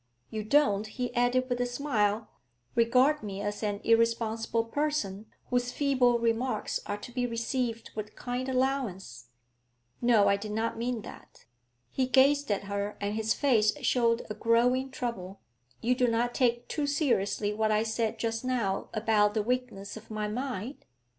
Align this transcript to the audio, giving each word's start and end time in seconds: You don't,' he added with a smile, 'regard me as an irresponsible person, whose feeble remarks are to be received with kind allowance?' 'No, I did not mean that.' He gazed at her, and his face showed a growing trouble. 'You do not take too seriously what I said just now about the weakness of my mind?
You 0.31 0.43
don't,' 0.43 0.87
he 0.87 1.13
added 1.13 1.47
with 1.47 1.61
a 1.61 1.67
smile, 1.67 2.27
'regard 2.73 3.21
me 3.21 3.39
as 3.39 3.61
an 3.61 3.79
irresponsible 3.83 4.63
person, 4.65 5.27
whose 5.51 5.71
feeble 5.71 6.17
remarks 6.17 6.79
are 6.87 6.97
to 6.97 7.11
be 7.11 7.27
received 7.27 7.91
with 7.95 8.15
kind 8.15 8.49
allowance?' 8.49 9.27
'No, 10.01 10.27
I 10.27 10.37
did 10.37 10.53
not 10.53 10.75
mean 10.79 11.03
that.' 11.03 11.45
He 11.91 12.07
gazed 12.07 12.51
at 12.51 12.63
her, 12.63 12.97
and 12.99 13.13
his 13.13 13.35
face 13.35 13.77
showed 13.83 14.25
a 14.27 14.33
growing 14.33 14.89
trouble. 14.89 15.39
'You 15.81 15.93
do 15.93 16.07
not 16.07 16.33
take 16.33 16.67
too 16.67 16.87
seriously 16.87 17.53
what 17.53 17.71
I 17.71 17.83
said 17.83 18.17
just 18.17 18.43
now 18.43 18.89
about 18.95 19.35
the 19.35 19.43
weakness 19.43 19.97
of 19.97 20.09
my 20.09 20.27
mind? 20.27 20.83